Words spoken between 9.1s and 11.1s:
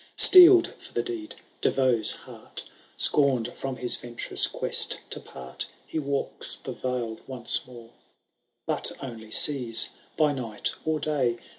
sees, by night or